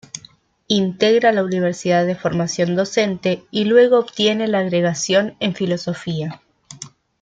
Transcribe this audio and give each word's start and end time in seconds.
Integra 0.67 1.31
la 1.31 1.43
universidad 1.43 2.07
de 2.07 2.15
formación 2.15 2.75
docente 2.75 3.43
y 3.51 3.65
luego 3.65 3.99
obtiene 3.99 4.47
la 4.47 4.57
agregación 4.57 5.35
en 5.39 5.53
filosofía. 5.53 6.41